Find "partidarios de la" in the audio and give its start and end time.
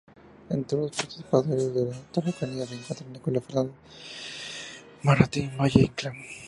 1.29-1.97